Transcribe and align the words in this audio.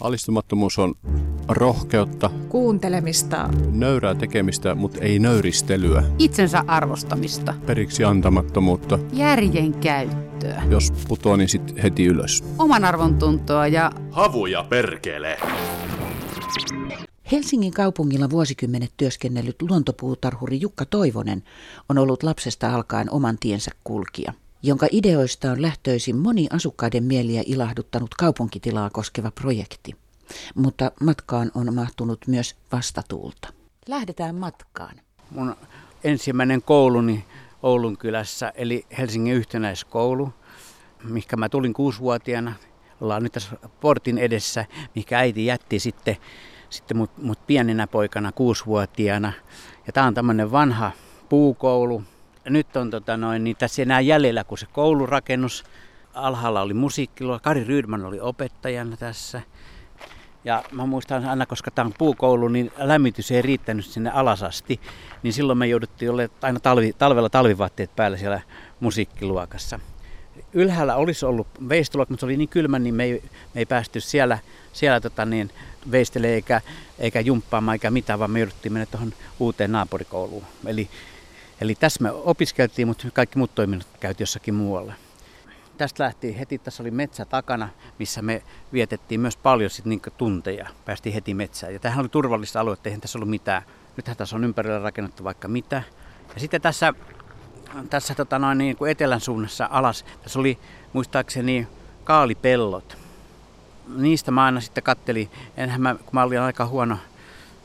Alistumattomuus 0.00 0.78
on 0.78 0.94
rohkeutta, 1.48 2.30
kuuntelemista, 2.48 3.48
nöyrää 3.70 4.14
tekemistä, 4.14 4.74
mutta 4.74 5.00
ei 5.00 5.18
nöyristelyä, 5.18 6.04
itsensä 6.18 6.64
arvostamista, 6.66 7.54
periksi 7.66 8.04
antamattomuutta. 8.04 8.98
järjen 9.12 9.74
käyttöä, 9.74 10.62
Jos 10.70 10.92
putoo, 11.08 11.36
niin 11.36 11.48
sit 11.48 11.82
heti 11.82 12.04
ylös. 12.04 12.44
oman 12.58 12.84
arvon 12.84 13.18
tuntoa 13.18 13.66
ja 13.66 13.90
Havuja 14.10 14.64
perkele! 14.64 15.38
Helsingin 17.32 17.72
kaupungilla 17.72 18.30
vuosikymmenet 18.30 18.90
työskennellyt 18.96 19.62
luontopuutarhuri 19.62 20.60
Jukka 20.60 20.84
Toivonen 20.84 21.42
on 21.88 21.98
ollut 21.98 22.22
lapsesta 22.22 22.74
alkaen 22.74 23.10
oman 23.10 23.36
tiensä 23.40 23.70
kulkija, 23.84 24.32
jonka 24.66 24.86
ideoista 24.90 25.50
on 25.50 25.62
lähtöisin 25.62 26.16
moni 26.16 26.46
asukkaiden 26.52 27.04
mieliä 27.04 27.42
ilahduttanut 27.46 28.14
kaupunkitilaa 28.14 28.90
koskeva 28.90 29.30
projekti. 29.30 29.96
Mutta 30.54 30.92
matkaan 31.00 31.50
on 31.54 31.74
mahtunut 31.74 32.18
myös 32.26 32.56
vastatuulta. 32.72 33.48
Lähdetään 33.88 34.34
matkaan. 34.34 35.00
mun 35.30 35.56
ensimmäinen 36.04 36.62
kouluni 36.62 37.24
Oulun 37.62 37.98
kylässä, 37.98 38.52
eli 38.54 38.86
Helsingin 38.98 39.34
yhtenäiskoulu, 39.34 40.32
mihinkä 41.04 41.36
mä 41.36 41.48
tulin 41.48 41.72
kuusivuotiaana. 41.72 42.52
Ollaan 43.00 43.22
nyt 43.22 43.32
tässä 43.32 43.56
portin 43.80 44.18
edessä, 44.18 44.64
mihinkä 44.94 45.18
äiti 45.18 45.46
jätti 45.46 45.78
sitten, 45.78 46.16
sitten 46.70 46.96
mut, 46.96 47.10
mut 47.22 47.38
pienenä 47.46 47.86
poikana 47.86 48.32
kuusivuotiaana. 48.32 49.32
Ja 49.86 49.92
tää 49.92 50.06
on 50.06 50.14
tämmönen 50.14 50.52
vanha 50.52 50.92
puukoulu. 51.28 52.02
Nyt 52.48 52.76
on 52.76 52.90
tota 52.90 53.16
noin, 53.16 53.44
niin 53.44 53.56
tässä 53.56 53.82
enää 53.82 54.00
jäljellä 54.00 54.44
kuin 54.44 54.58
se 54.58 54.66
koulurakennus. 54.72 55.64
Alhaalla 56.14 56.62
oli 56.62 56.74
musiikkiluo. 56.74 57.38
Kari 57.42 57.64
Rydman 57.64 58.04
oli 58.04 58.20
opettajana 58.20 58.96
tässä. 58.96 59.42
Ja 60.44 60.64
mä 60.72 60.86
muistan 60.86 61.24
aina, 61.24 61.46
koska 61.46 61.70
tämä 61.70 61.86
on 61.86 61.94
puukoulu, 61.98 62.48
niin 62.48 62.72
lämmitys 62.78 63.30
ei 63.30 63.42
riittänyt 63.42 63.86
sinne 63.86 64.10
alas 64.10 64.42
asti. 64.42 64.80
Niin 65.22 65.32
silloin 65.32 65.58
me 65.58 65.66
jouduttiin 65.66 66.10
olemaan 66.10 66.38
aina 66.42 66.60
talvi, 66.60 66.92
talvella 66.92 67.28
talvivaatteet 67.28 67.96
päällä 67.96 68.16
siellä 68.16 68.40
musiikkiluokassa. 68.80 69.80
Ylhäällä 70.52 70.96
olisi 70.96 71.26
ollut 71.26 71.46
veisteluokka, 71.68 72.12
mutta 72.12 72.20
se 72.20 72.26
oli 72.26 72.36
niin 72.36 72.48
kylmä, 72.48 72.78
niin 72.78 72.94
me 72.94 73.04
ei, 73.04 73.22
me 73.54 73.60
ei 73.60 73.66
päästy 73.66 74.00
siellä, 74.00 74.38
siellä 74.72 75.00
tota 75.00 75.24
niin, 75.24 75.50
veistele 75.90 76.26
eikä, 76.26 76.60
eikä 76.98 77.20
jumppaamaan 77.20 77.74
eikä 77.74 77.90
mitään, 77.90 78.18
vaan 78.18 78.30
me 78.30 78.38
jouduttiin 78.38 78.72
mennä 78.72 78.86
tuohon 78.86 79.12
uuteen 79.40 79.72
naapurikouluun. 79.72 80.44
Eli, 80.66 80.88
eli 81.60 81.74
tässä 81.74 82.02
me 82.02 82.10
opiskeltiin, 82.10 82.88
mutta 82.88 83.08
kaikki 83.12 83.38
muut 83.38 83.54
toiminnot 83.54 83.88
käytiin 84.00 84.22
jossakin 84.22 84.54
muualla 84.54 84.92
tästä 85.76 86.04
lähti 86.04 86.38
heti, 86.38 86.58
tässä 86.58 86.82
oli 86.82 86.90
metsä 86.90 87.24
takana, 87.24 87.68
missä 87.98 88.22
me 88.22 88.42
vietettiin 88.72 89.20
myös 89.20 89.36
paljon 89.36 89.70
sit 89.70 89.84
niin 89.84 90.02
tunteja. 90.16 90.68
Päästiin 90.84 91.14
heti 91.14 91.34
metsään. 91.34 91.72
Ja 91.72 91.78
tämähän 91.78 92.00
oli 92.00 92.08
turvallista 92.08 92.60
aluetta, 92.60 92.88
eihän 92.88 93.00
tässä 93.00 93.18
ollut 93.18 93.30
mitään. 93.30 93.62
Nythän 93.96 94.16
tässä 94.16 94.36
on 94.36 94.44
ympärillä 94.44 94.78
rakennettu 94.78 95.24
vaikka 95.24 95.48
mitä. 95.48 95.82
Ja 96.34 96.40
sitten 96.40 96.62
tässä, 96.62 96.94
tässä 97.90 98.14
tota 98.14 98.38
noin, 98.38 98.58
niin 98.58 98.76
kuin 98.76 98.90
etelän 98.90 99.20
suunnassa 99.20 99.68
alas, 99.70 100.04
tässä 100.22 100.38
oli 100.38 100.58
muistaakseni 100.92 101.68
kaalipellot. 102.04 102.98
Niistä 103.96 104.30
mä 104.30 104.44
aina 104.44 104.60
sitten 104.60 104.84
kattelin, 104.84 105.30
enhän 105.56 105.80
mä, 105.80 105.94
kun 105.94 106.10
mä 106.12 106.22
olin 106.22 106.40
aika 106.40 106.66
huono, 106.66 106.98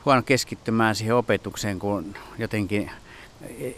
huono 0.04 0.22
keskittymään 0.22 0.94
siihen 0.94 1.16
opetukseen, 1.16 1.78
kun 1.78 2.14
jotenkin 2.38 2.90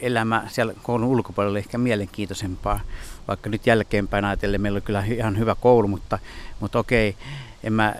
elämä 0.00 0.44
siellä 0.48 0.74
koulun 0.82 1.08
ulkopuolella 1.08 1.58
ehkä 1.58 1.78
mielenkiintoisempaa. 1.78 2.80
Vaikka 3.28 3.50
nyt 3.50 3.66
jälkeenpäin 3.66 4.24
ajatellen 4.24 4.60
meillä 4.60 4.76
oli 4.76 4.80
kyllä 4.80 5.04
ihan 5.06 5.38
hyvä 5.38 5.54
koulu, 5.54 5.88
mutta, 5.88 6.18
mutta 6.60 6.78
okei, 6.78 7.16
en 7.64 7.72
mä 7.72 7.94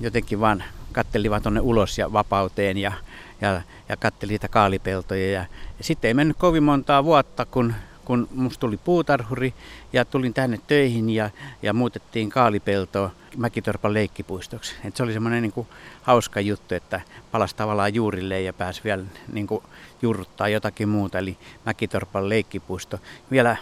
jotenkin 0.00 0.40
vaan 0.40 0.64
kattelin 0.92 1.30
vaan 1.30 1.42
tuonne 1.42 1.60
ulos 1.60 1.98
ja 1.98 2.12
vapauteen 2.12 2.78
ja, 2.78 2.92
ja, 3.40 3.62
ja 3.88 3.96
kattelin 3.96 4.32
niitä 4.32 4.48
kaalipeltoja. 4.48 5.32
Ja, 5.32 5.46
ja 5.78 5.84
sitten 5.84 6.08
ei 6.08 6.14
mennyt 6.14 6.36
kovin 6.36 6.62
montaa 6.62 7.04
vuotta, 7.04 7.46
kun, 7.46 7.74
kun 8.12 8.28
musta 8.34 8.60
tuli 8.60 8.76
puutarhuri 8.76 9.54
ja 9.92 10.04
tulin 10.04 10.34
tänne 10.34 10.60
töihin 10.66 11.10
ja, 11.10 11.30
ja 11.62 11.72
muutettiin 11.72 12.30
kaalipeltoa 12.30 13.10
Mäkitorpan 13.36 13.94
leikkipuistoksi. 13.94 14.74
Et 14.84 14.96
se 14.96 15.02
oli 15.02 15.12
semmoinen 15.12 15.42
niin 15.42 15.66
hauska 16.02 16.40
juttu, 16.40 16.74
että 16.74 17.00
palasi 17.30 17.56
tavallaan 17.56 17.94
juurille 17.94 18.40
ja 18.40 18.52
pääsi 18.52 18.80
vielä 18.84 19.04
niin 19.32 19.46
kuin 19.46 19.62
juurruttaa 20.02 20.48
jotakin 20.48 20.88
muuta, 20.88 21.18
eli 21.18 21.36
Mäkitorpan 21.66 22.28
leikkipuisto. 22.28 22.98
Vielä 23.30 23.56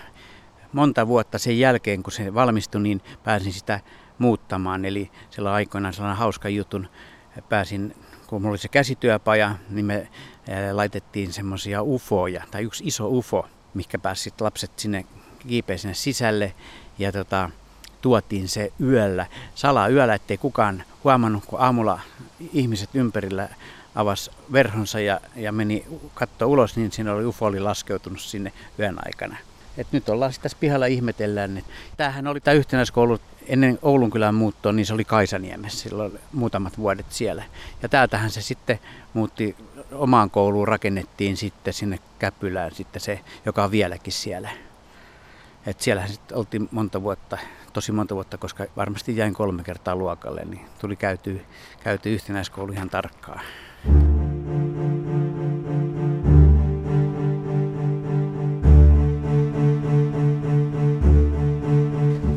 monta 0.73 1.07
vuotta 1.07 1.39
sen 1.39 1.59
jälkeen, 1.59 2.03
kun 2.03 2.13
se 2.13 2.35
valmistui, 2.35 2.81
niin 2.81 3.03
pääsin 3.25 3.53
sitä 3.53 3.81
muuttamaan. 4.19 4.85
Eli 4.85 5.11
sillä 5.31 5.53
aikoinaan 5.53 5.95
sellainen 5.95 6.19
hauska 6.19 6.49
jutun 6.49 6.89
pääsin, 7.49 7.97
kun 8.27 8.43
mulla 8.43 8.53
oli 8.53 8.59
se 8.59 8.69
käsityöpaja, 8.69 9.55
niin 9.69 9.87
me 9.87 10.09
laitettiin 10.73 11.33
semmoisia 11.33 11.83
ufoja, 11.83 12.45
tai 12.51 12.63
yksi 12.63 12.85
iso 12.87 13.09
ufo, 13.09 13.49
mikä 13.75 13.99
pääsi 13.99 14.33
lapset 14.41 14.71
sinne 14.77 15.05
kiipeä 15.49 15.77
sinne 15.77 15.95
sisälle. 15.95 16.55
Ja 16.99 17.13
tota, 17.13 17.51
tuotiin 18.01 18.49
se 18.49 18.73
yöllä, 18.81 19.27
salaa 19.55 19.89
yöllä, 19.89 20.15
ettei 20.15 20.39
kukaan 20.39 20.85
huomannut, 21.05 21.45
kun 21.47 21.61
aamulla 21.61 22.01
ihmiset 22.53 22.91
ympärillä 22.95 23.49
avasi 23.95 24.31
verhonsa 24.53 25.01
ja, 25.01 25.21
ja 25.37 25.53
meni 25.53 25.87
katto 26.15 26.47
ulos, 26.47 26.77
niin 26.77 26.93
siinä 26.93 27.13
oli 27.13 27.25
UFO 27.25 27.47
oli 27.47 27.61
laskeutunut 27.61 28.21
sinne 28.21 28.53
yön 28.79 28.97
aikana. 29.07 29.37
Et 29.79 29.87
nyt 29.93 30.09
ollaan 30.09 30.33
sitten 30.33 30.43
tässä 30.43 30.59
pihalla 30.61 30.87
ihmetellään. 30.87 31.59
Että 31.59 31.73
tämähän 31.97 32.27
oli 32.27 32.41
tämä 32.41 32.55
yhtenäiskoulu 32.55 33.19
ennen 33.47 33.79
Oulun 33.83 34.11
kylän 34.11 34.35
muuttoa, 34.35 34.73
niin 34.73 34.87
se 34.87 34.95
oli 34.95 35.05
Kaisaniemessä 35.05 35.79
silloin 35.89 36.19
muutamat 36.33 36.79
vuodet 36.79 37.07
siellä. 37.09 37.45
Ja 37.83 37.89
täältähän 37.89 38.31
se 38.31 38.43
sitten 38.43 38.79
muutti 39.15 39.57
omaan 39.93 40.31
kouluun, 40.31 40.69
rakennettiin 40.69 41.37
sitten 41.37 41.73
sinne 41.73 41.99
Käpylään 42.19 42.75
sitten 42.75 43.01
se, 43.01 43.21
joka 43.47 43.65
on 43.65 43.71
vieläkin 43.71 44.13
siellä. 44.13 44.51
Et 45.67 45.81
siellä 45.81 46.07
sitten 46.07 46.37
oltiin 46.37 46.69
monta 46.71 47.03
vuotta, 47.03 47.39
tosi 47.73 47.93
monta 47.93 48.15
vuotta, 48.15 48.39
koska 48.39 48.67
varmasti 48.77 49.17
jäin 49.17 49.35
kolme 49.35 49.63
kertaa 49.63 49.97
luokalle, 49.97 50.45
niin 50.45 50.67
tuli 50.79 50.97
käyty, 50.97 51.41
käyty 51.85 52.15
yhtenäiskoulu 52.15 52.73
ihan 52.73 52.91
tarkkaan. 52.91 53.41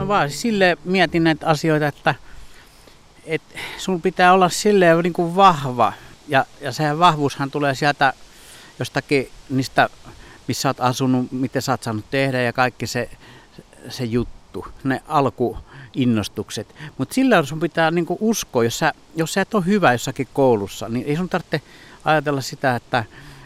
No 0.04 0.08
vaan 0.08 0.32
sille 0.32 0.78
mietin 0.86 1.24
näitä 1.24 1.48
asioita, 1.48 1.88
että, 1.88 2.16
että 3.26 3.60
sun 3.78 4.02
pitää 4.02 4.34
olla 4.34 4.50
silleen 4.50 5.00
niin 5.00 5.14
kuin 5.14 5.36
vahva. 5.36 5.94
Ja, 6.28 6.46
ja 6.62 6.72
se 6.72 7.00
vahvuushan 7.00 7.52
tulee 7.52 7.76
sieltä 7.76 8.14
jostakin 8.80 9.30
niistä, 9.50 9.90
missä 10.48 10.70
oot 10.70 10.80
asunut, 10.80 11.32
miten 11.32 11.62
sä 11.62 11.72
oot 11.72 11.84
saanut 11.84 12.06
tehdä 12.12 12.42
ja 12.42 12.54
kaikki 12.54 12.88
se, 12.88 13.10
se 13.90 14.04
juttu, 14.04 14.68
ne 14.84 15.02
alkuinnostukset. 15.08 16.76
Mutta 16.98 17.14
sillä 17.14 17.46
sun 17.46 17.60
pitää 17.60 17.92
niinku 17.92 18.18
uskoa, 18.22 18.64
jos 18.64 18.80
sä, 18.80 18.94
jos 19.16 19.34
sä 19.34 19.42
et 19.42 19.54
ole 19.54 19.66
hyvä 19.66 19.92
jossakin 19.92 20.28
koulussa, 20.34 20.90
niin 20.90 21.06
ei 21.06 21.16
sun 21.16 21.30
tarvitse 21.30 21.62
ajatella 22.06 22.42
sitä, 22.42 22.76
että, 22.76 23.04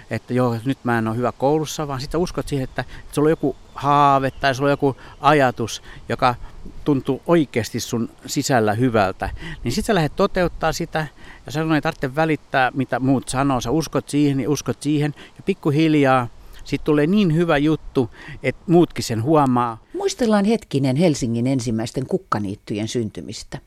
että 0.10 0.34
joo, 0.34 0.58
nyt 0.66 0.78
mä 0.84 0.98
en 0.98 1.08
ole 1.08 1.16
hyvä 1.18 1.32
koulussa, 1.32 1.88
vaan 1.88 2.02
sitten 2.02 2.20
uskot 2.20 2.48
siihen, 2.48 2.64
että, 2.64 2.82
että 2.82 3.16
sulla 3.16 3.28
on 3.28 3.32
joku 3.32 3.56
haave 3.76 4.32
tai 4.32 4.56
sulla 4.56 4.68
on 4.68 4.72
joku 4.72 4.96
ajatus, 5.22 5.84
joka 6.10 6.36
tuntuu 6.84 7.22
oikeasti 7.26 7.80
sun 7.80 8.10
sisällä 8.26 8.74
hyvältä, 8.74 9.30
niin 9.64 9.72
sitten 9.72 9.88
sä 9.88 9.96
lähdet 9.96 10.16
toteuttaa 10.16 10.74
sitä 10.74 11.08
ja 11.46 11.52
sinun 11.52 11.76
ei 11.76 11.82
tarvitse 11.82 12.16
välittää, 12.16 12.72
mitä 12.72 13.00
muut 13.00 13.30
sanoo. 13.30 13.62
Sä 13.62 13.72
uskot 13.72 14.10
siihen 14.10 14.40
ja 14.40 14.50
uskot 14.50 14.82
siihen 14.82 15.14
ja 15.18 15.44
pikkuhiljaa 15.46 16.28
sitten 16.68 16.86
tulee 16.86 17.08
niin 17.08 17.36
hyvä 17.36 17.58
juttu, 17.58 18.10
että 18.44 18.64
muutkin 18.68 19.04
sen 19.04 19.24
huomaa. 19.24 19.78
Muistellaan 19.94 20.46
hetkinen 20.46 20.96
Helsingin 20.96 21.48
ensimmäisten 21.48 22.08
kukkaniittyjen 22.08 22.88
syntymistä. 22.88 23.60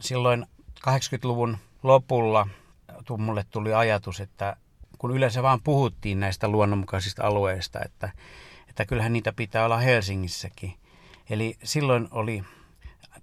Silloin 0.00 0.46
80-luvun 0.88 1.56
lopulla 1.82 2.48
mulle 3.18 3.44
tuli 3.50 3.74
ajatus, 3.74 4.20
että 4.20 4.56
kun 5.02 5.16
yleensä 5.16 5.42
vaan 5.42 5.60
puhuttiin 5.64 6.20
näistä 6.20 6.48
luonnonmukaisista 6.48 7.26
alueista, 7.26 7.80
että, 7.84 8.12
että 8.68 8.84
kyllähän 8.84 9.12
niitä 9.12 9.32
pitää 9.32 9.64
olla 9.64 9.78
Helsingissäkin. 9.78 10.74
Eli 11.30 11.56
silloin 11.62 12.08
oli 12.10 12.44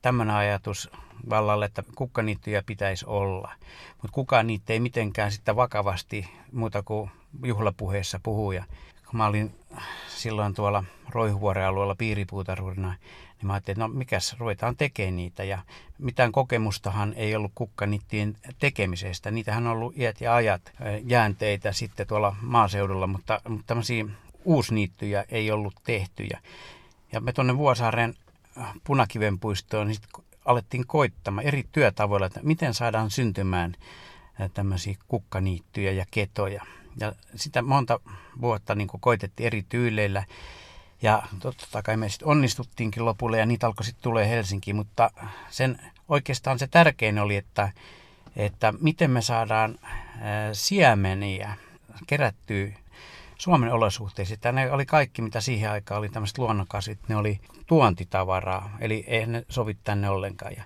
tämmöinen 0.01 0.35
ajatus 0.35 0.89
vallalle, 1.29 1.65
että 1.65 1.83
kukkaniittyjä 1.95 2.63
pitäisi 2.65 3.05
olla. 3.07 3.51
Mutta 3.91 4.11
kukaan 4.11 4.47
niitä 4.47 4.73
ei 4.73 4.79
mitenkään 4.79 5.31
sitten 5.31 5.55
vakavasti 5.55 6.29
muuta 6.51 6.83
kuin 6.83 7.11
juhlapuheessa 7.43 8.19
puhuja. 8.23 8.63
Kun 9.09 9.17
mä 9.17 9.27
olin 9.27 9.55
silloin 10.07 10.53
tuolla 10.53 10.83
Roihuvuoren 11.09 11.67
alueella 11.67 11.95
piiripuutarhurina, 11.95 12.95
niin 13.39 13.47
mä 13.47 13.53
ajattelin, 13.53 13.75
että 13.75 13.87
no 13.87 13.93
mikäs, 13.93 14.35
ruvetaan 14.39 14.77
tekemään 14.77 15.15
niitä. 15.15 15.43
Ja 15.43 15.59
mitään 15.97 16.31
kokemustahan 16.31 17.13
ei 17.13 17.35
ollut 17.35 17.51
kukkaniittien 17.55 18.35
tekemisestä. 18.59 19.31
Niitähän 19.31 19.67
on 19.67 19.73
ollut 19.73 19.97
iät 19.97 20.21
ja 20.21 20.35
ajat 20.35 20.61
jäänteitä 21.03 21.71
sitten 21.71 22.07
tuolla 22.07 22.35
maaseudulla, 22.41 23.07
mutta, 23.07 23.41
mutta 23.47 23.67
tämmöisiä 23.67 24.05
uusniittyjä 24.45 25.25
ei 25.29 25.51
ollut 25.51 25.75
tehtyjä. 25.83 26.39
Ja 27.11 27.21
me 27.21 27.33
tuonne 27.33 27.57
Vuosaaren 27.57 28.15
Punakiven 28.83 29.39
puistoon 29.39 29.87
niin 29.87 30.25
alettiin 30.45 30.87
koittamaan 30.87 31.47
eri 31.47 31.63
työtavoilla, 31.71 32.25
että 32.25 32.39
miten 32.43 32.73
saadaan 32.73 33.11
syntymään 33.11 33.75
tämmöisiä 34.53 34.95
kukkaniittyjä 35.07 35.91
ja 35.91 36.05
ketoja. 36.11 36.65
Ja 36.99 37.13
sitä 37.35 37.61
monta 37.61 37.99
vuotta 38.41 38.75
niin 38.75 38.87
koitettiin 38.99 39.47
eri 39.47 39.65
tyyleillä. 39.69 40.23
Ja 41.01 41.23
totta 41.39 41.81
kai 41.81 41.97
me 41.97 42.09
sitten 42.09 42.27
onnistuttiinkin 42.27 43.05
lopulle 43.05 43.37
ja 43.37 43.45
niitä 43.45 43.67
alkoi 43.67 43.85
sitten 43.85 44.03
tulee 44.03 44.29
Helsinkiin, 44.29 44.75
mutta 44.75 45.11
sen 45.49 45.79
oikeastaan 46.07 46.59
se 46.59 46.67
tärkein 46.67 47.19
oli, 47.19 47.35
että, 47.35 47.71
että 48.35 48.73
miten 48.81 49.11
me 49.11 49.21
saadaan 49.21 49.79
siemeniä 50.53 51.55
kerättyä 52.07 52.67
Suomen 53.37 53.73
olosuhteisiin. 53.73 54.39
Ne 54.51 54.71
oli 54.71 54.85
kaikki, 54.85 55.21
mitä 55.21 55.41
siihen 55.41 55.71
aikaan 55.71 55.99
oli 55.99 56.09
tämmöiset 56.09 56.37
luonnonkasvit, 56.37 56.99
ne 57.07 57.15
oli 57.15 57.39
tuontitavaraa, 57.67 58.77
eli 58.79 59.03
ei 59.07 59.25
ne 59.25 59.45
sovi 59.49 59.77
tänne 59.83 60.09
ollenkaan. 60.09 60.53
Ja 60.57 60.63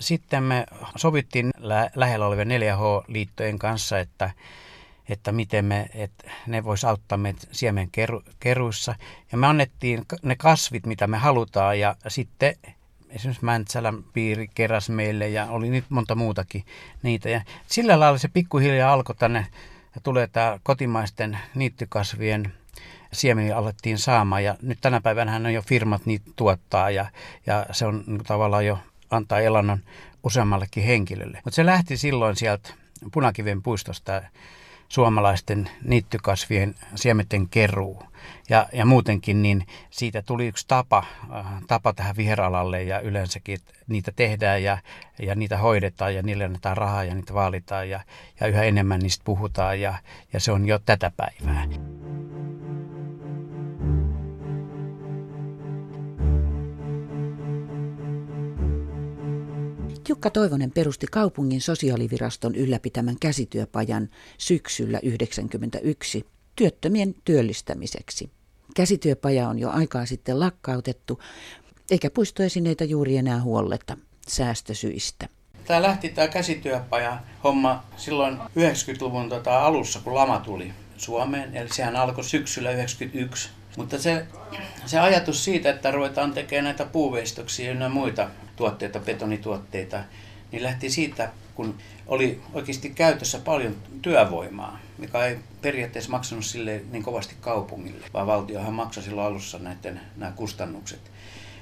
sitten 0.00 0.42
me 0.42 0.66
sovittiin 0.96 1.50
lä- 1.58 1.90
lähellä 1.94 2.26
olevien 2.26 2.48
4H-liittojen 2.48 3.58
kanssa, 3.58 3.98
että, 3.98 4.30
että 5.08 5.32
miten 5.32 5.64
me, 5.64 5.88
että 5.94 6.30
ne 6.46 6.64
vois 6.64 6.84
auttaa 6.84 7.18
meitä 7.18 7.46
siemen 7.52 7.90
keruissa. 8.40 8.94
Ja 9.32 9.38
me 9.38 9.46
annettiin 9.46 10.04
ne 10.22 10.36
kasvit, 10.36 10.86
mitä 10.86 11.06
me 11.06 11.16
halutaan, 11.16 11.80
ja 11.80 11.96
sitten 12.08 12.56
esimerkiksi 13.10 13.44
Mäntsälän 13.44 14.02
piiri 14.12 14.48
keräsi 14.54 14.92
meille 14.92 15.28
ja 15.28 15.46
oli 15.46 15.70
nyt 15.70 15.84
monta 15.88 16.14
muutakin 16.14 16.64
niitä. 17.02 17.28
Ja 17.28 17.40
sillä 17.66 18.00
lailla 18.00 18.18
se 18.18 18.28
pikkuhiljaa 18.28 18.92
alkoi 18.92 19.16
tänne 19.16 19.46
ja 19.94 20.00
tulee 20.00 20.26
tämä 20.26 20.58
kotimaisten 20.62 21.38
niittykasvien 21.54 22.52
siemeni 23.12 23.52
alettiin 23.52 23.98
saamaan 23.98 24.44
ja 24.44 24.56
nyt 24.62 24.78
tänä 24.80 25.00
päivänä 25.00 25.36
on 25.36 25.54
jo 25.54 25.62
firmat 25.62 26.06
niitä 26.06 26.30
tuottaa 26.36 26.90
ja, 26.90 27.06
ja 27.46 27.66
se 27.72 27.86
on 27.86 28.04
niin 28.06 28.24
tavallaan 28.24 28.66
jo 28.66 28.78
antaa 29.10 29.40
elannon 29.40 29.78
useammallekin 30.24 30.84
henkilölle. 30.84 31.40
Mutta 31.44 31.56
se 31.56 31.66
lähti 31.66 31.96
silloin 31.96 32.36
sieltä 32.36 32.70
Punakiven 33.12 33.62
puistosta 33.62 34.22
suomalaisten 34.94 35.70
niittykasvien 35.84 36.74
siementen 36.94 37.48
keruu. 37.48 38.02
Ja, 38.48 38.66
ja 38.72 38.86
muutenkin 38.86 39.42
niin 39.42 39.66
siitä 39.90 40.22
tuli 40.22 40.46
yksi 40.46 40.64
tapa, 40.68 41.04
äh, 41.36 41.46
tapa 41.66 41.92
tähän 41.92 42.16
viheralalle 42.16 42.82
ja 42.82 43.00
yleensäkin, 43.00 43.58
niitä 43.86 44.12
tehdään 44.16 44.62
ja, 44.62 44.78
ja 45.18 45.34
niitä 45.34 45.58
hoidetaan 45.58 46.14
ja 46.14 46.22
niille 46.22 46.44
annetaan 46.44 46.76
rahaa 46.76 47.04
ja 47.04 47.14
niitä 47.14 47.34
vaalitaan 47.34 47.90
ja, 47.90 48.00
ja 48.40 48.46
yhä 48.46 48.62
enemmän 48.62 49.00
niistä 49.00 49.24
puhutaan 49.24 49.80
ja, 49.80 49.94
ja 50.32 50.40
se 50.40 50.52
on 50.52 50.66
jo 50.66 50.78
tätä 50.78 51.12
päivää. 51.16 51.66
Jukka 60.08 60.30
Toivonen 60.30 60.70
perusti 60.70 61.06
kaupungin 61.10 61.60
sosiaaliviraston 61.60 62.54
ylläpitämän 62.54 63.16
käsityöpajan 63.20 64.08
syksyllä 64.38 64.98
1991 64.98 66.26
työttömien 66.56 67.14
työllistämiseksi. 67.24 68.30
Käsityöpaja 68.76 69.48
on 69.48 69.58
jo 69.58 69.70
aikaa 69.70 70.06
sitten 70.06 70.40
lakkautettu, 70.40 71.20
eikä 71.90 72.10
puistoesineitä 72.10 72.84
juuri 72.84 73.16
enää 73.16 73.42
huolletta 73.42 73.96
säästösyistä. 74.28 75.28
Tämä 75.64 75.82
lähti 75.82 76.08
tämä 76.08 76.28
käsityöpaja 76.28 77.18
homma 77.44 77.84
silloin 77.96 78.38
90-luvun 78.38 79.28
tota 79.28 79.66
alussa, 79.66 80.00
kun 80.00 80.14
lama 80.14 80.40
tuli 80.40 80.72
Suomeen. 80.96 81.56
Eli 81.56 81.68
sehän 81.68 81.96
alkoi 81.96 82.24
syksyllä 82.24 82.70
91. 82.70 83.48
Mutta 83.76 83.98
se, 83.98 84.26
se 84.86 84.98
ajatus 84.98 85.44
siitä, 85.44 85.70
että 85.70 85.90
ruvetaan 85.90 86.32
tekemään 86.32 86.64
näitä 86.64 86.84
puuveistoksia 86.84 87.72
ja 87.72 87.88
muita 87.88 88.30
tuotteita, 88.56 88.98
betonituotteita, 88.98 90.00
niin 90.52 90.62
lähti 90.62 90.90
siitä, 90.90 91.30
kun 91.54 91.74
oli 92.06 92.40
oikeasti 92.52 92.90
käytössä 92.90 93.38
paljon 93.38 93.76
työvoimaa, 94.02 94.78
mikä 94.98 95.24
ei 95.24 95.38
periaatteessa 95.62 96.10
maksanut 96.10 96.44
sille 96.44 96.82
niin 96.90 97.02
kovasti 97.02 97.34
kaupungille, 97.40 98.06
vaan 98.12 98.26
valtiohan 98.26 98.74
maksoi 98.74 99.02
silloin 99.02 99.26
alussa 99.26 99.58
näiden, 99.58 100.00
nämä 100.16 100.32
kustannukset. 100.32 101.00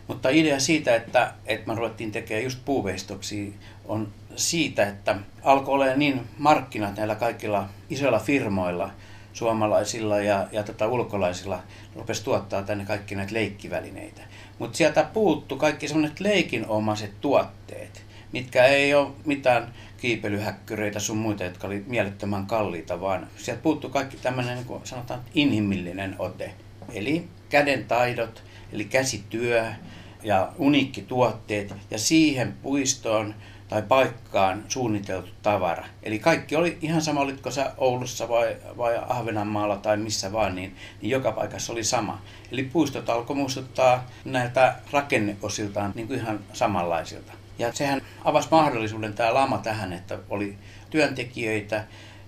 Mutta 0.09 0.29
idea 0.29 0.61
siitä, 0.61 0.97
että, 0.97 1.35
että 1.47 1.69
me 1.69 1.75
ruvettiin 1.75 2.13
tekemään 2.13 2.45
just 2.45 2.59
puuveistoksia, 2.65 3.53
on 3.85 4.09
siitä, 4.37 4.87
että 4.87 5.17
alkoi 5.43 5.75
olla 5.75 5.87
niin 5.97 6.21
markkinat 6.39 6.97
näillä 6.97 7.15
kaikilla 7.15 7.69
isoilla 7.91 8.19
firmoilla, 8.19 8.91
suomalaisilla 9.33 10.19
ja, 10.19 10.47
ja 10.53 10.63
tota 10.63 10.87
ulkolaisilla, 10.87 11.63
rupesi 11.97 12.25
tuottaa 12.25 12.63
tänne 12.63 12.85
kaikki 12.85 13.15
näitä 13.15 13.35
leikkivälineitä. 13.35 14.23
Mutta 14.59 14.77
sieltä 14.77 15.05
puuttu 15.05 15.57
kaikki 15.57 15.89
sellaiset 15.89 16.21
leikinomaiset 16.21 17.21
tuotteet, 17.21 18.05
mitkä 18.33 18.65
ei 18.65 18.95
ole 18.95 19.11
mitään 19.25 19.73
kiipeilyhäkkyreitä 20.01 21.01
sun 21.01 21.17
muita, 21.17 21.45
jotka 21.45 21.67
oli 21.67 21.85
mielettömän 21.87 22.47
kalliita, 22.47 23.01
vaan 23.01 23.27
sieltä 23.37 23.63
puuttu 23.63 23.89
kaikki 23.89 24.17
tämmöinen, 24.17 24.57
niin 24.57 24.81
sanotaan, 24.85 25.21
inhimillinen 25.35 26.17
ote. 26.19 26.55
Eli 26.93 27.29
käden 27.49 27.85
taidot, 27.85 28.43
eli 28.73 28.85
käsityö 28.85 29.67
ja 30.23 30.53
uniikkituotteet 30.59 31.75
ja 31.91 31.99
siihen 31.99 32.53
puistoon 32.63 33.35
tai 33.73 33.83
paikkaan 33.83 34.65
suunniteltu 34.69 35.31
tavara. 35.43 35.85
Eli 36.03 36.19
kaikki 36.19 36.57
oli 36.57 36.79
ihan 36.81 37.03
sama, 37.03 37.21
olitko 37.21 37.51
sä 37.51 37.73
Oulussa 37.79 38.29
vai, 38.29 38.57
vai 38.77 39.01
Ahvenanmaalla 39.09 39.77
tai 39.77 39.97
missä 39.97 40.33
vaan, 40.33 40.55
niin, 40.55 40.77
niin 41.03 41.11
joka 41.11 41.33
paikassa 41.33 41.73
oli 41.73 41.85
sama. 41.85 42.23
Eli 42.51 42.63
puistot 42.63 43.11
alkoi 43.11 43.37
muistuttaa 43.37 44.07
näiltä 44.25 44.75
rakenneosiltaan 44.93 45.93
niin 45.95 46.07
kuin 46.07 46.21
ihan 46.21 46.41
samanlaisilta. 46.53 47.33
Ja 47.59 47.73
sehän 47.73 48.01
avasi 48.25 48.49
mahdollisuuden 48.51 49.15
tämä 49.15 49.35
lama 49.35 49.59
tähän, 49.59 49.93
että 49.93 50.19
oli 50.31 50.59
työntekijöitä 50.91 51.85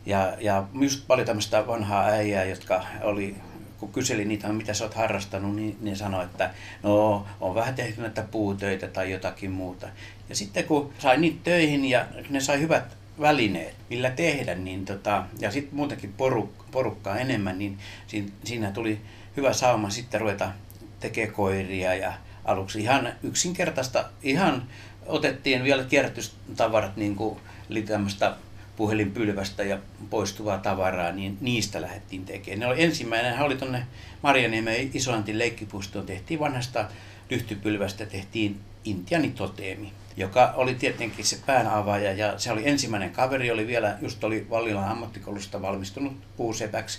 ja, 0.06 0.36
ja 0.40 0.64
just 0.80 1.06
paljon 1.06 1.26
tämmöistä 1.26 1.66
vanhaa 1.66 2.04
äijää, 2.04 2.44
jotka 2.44 2.84
oli 3.02 3.36
kun 3.78 3.92
kyselin 3.92 4.28
niitä, 4.28 4.48
mitä 4.48 4.74
sä 4.74 4.84
oot 4.84 4.94
harrastanut, 4.94 5.56
niin 5.56 5.76
ne 5.80 5.94
sanoi, 5.94 6.24
että 6.24 6.50
no, 6.82 7.26
on 7.40 7.54
vähän 7.54 7.74
tehty 7.74 8.00
näitä 8.00 8.22
puutöitä 8.22 8.88
tai 8.88 9.10
jotakin 9.10 9.50
muuta. 9.50 9.88
Ja 10.28 10.36
sitten 10.36 10.64
kun 10.64 10.92
sain 10.98 11.20
niitä 11.20 11.40
töihin 11.44 11.84
ja 11.84 12.06
ne 12.30 12.40
sai 12.40 12.60
hyvät 12.60 12.96
välineet, 13.20 13.74
millä 13.90 14.10
tehdä, 14.10 14.54
niin 14.54 14.84
tota, 14.84 15.24
ja 15.38 15.50
sitten 15.50 15.76
muutenkin 15.76 16.12
poruk, 16.12 16.50
porukkaa 16.70 17.18
enemmän, 17.18 17.58
niin 17.58 17.78
siinä, 18.06 18.28
siinä 18.44 18.70
tuli 18.70 19.00
hyvä 19.36 19.52
sauma 19.52 19.90
sitten 19.90 20.20
ruveta 20.20 20.52
tekemään 21.00 21.34
koiria 21.34 21.94
ja 21.94 22.12
aluksi 22.44 22.80
ihan 22.80 23.12
yksinkertaista, 23.22 24.04
ihan 24.22 24.62
otettiin 25.06 25.64
vielä 25.64 25.84
kierrätystavarat, 25.84 26.96
niin 26.96 27.16
kuin 27.16 27.38
eli 27.70 27.82
tämmöistä 27.82 28.36
puhelinpylvästä 28.76 29.62
ja 29.62 29.78
poistuvaa 30.10 30.58
tavaraa, 30.58 31.12
niin 31.12 31.38
niistä 31.40 31.80
lähdettiin 31.80 32.24
tekemään. 32.24 32.60
Ne 32.60 32.66
oli 32.66 32.82
ensimmäinen, 32.82 33.40
oli 33.40 33.56
tuonne 33.56 33.86
Marjaniemen 34.22 34.90
Isolantin 34.94 35.38
leikkipuistoon, 35.38 36.06
tehtiin 36.06 36.40
vanhasta 36.40 36.88
lyhtypylvästä, 37.30 38.06
tehtiin 38.06 38.60
intianitoteemi, 38.84 39.92
joka 40.16 40.52
oli 40.56 40.74
tietenkin 40.74 41.24
se 41.24 41.38
päänavaaja 41.46 42.12
ja 42.12 42.38
se 42.38 42.52
oli 42.52 42.68
ensimmäinen 42.68 43.10
kaveri, 43.10 43.50
oli 43.50 43.66
vielä, 43.66 43.98
just 44.02 44.24
oli 44.24 44.46
Vallilan 44.50 44.88
ammattikoulusta 44.88 45.62
valmistunut 45.62 46.36
puusepäksi 46.36 46.98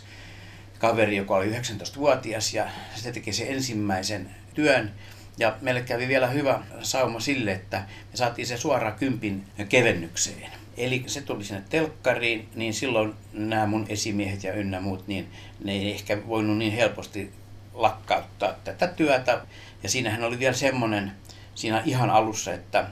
kaveri, 0.79 1.17
joka 1.17 1.35
oli 1.35 1.51
19-vuotias 1.51 2.53
ja 2.53 2.69
se 2.95 3.11
teki 3.11 3.33
sen 3.33 3.47
ensimmäisen 3.47 4.29
työn 4.53 4.91
ja 5.37 5.57
meille 5.61 5.81
kävi 5.81 6.07
vielä 6.07 6.27
hyvä 6.27 6.59
sauma 6.81 7.19
sille, 7.19 7.51
että 7.51 7.77
me 8.11 8.17
saatiin 8.17 8.47
se 8.47 8.57
suoraan 8.57 8.93
kympin 8.93 9.45
kevennykseen. 9.69 10.64
Eli 10.77 11.03
se 11.07 11.21
tuli 11.21 11.43
sinne 11.43 11.63
telkkariin, 11.69 12.49
niin 12.55 12.73
silloin 12.73 13.13
nämä 13.33 13.65
mun 13.65 13.85
esimiehet 13.89 14.43
ja 14.43 14.53
ynnä 14.53 14.81
muut, 14.81 15.07
niin 15.07 15.27
ne 15.63 15.71
ei 15.71 15.91
ehkä 15.91 16.27
voinut 16.27 16.57
niin 16.57 16.73
helposti 16.73 17.31
lakkauttaa 17.73 18.53
tätä 18.63 18.87
työtä. 18.87 19.41
Ja 19.83 19.89
siinähän 19.89 20.23
oli 20.23 20.39
vielä 20.39 20.55
semmoinen 20.55 21.11
siinä 21.55 21.81
ihan 21.85 22.09
alussa, 22.09 22.53
että, 22.53 22.87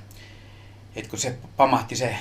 että 0.96 1.10
kun 1.10 1.20
se 1.20 1.38
pamahti 1.58 1.96
se 1.96 2.16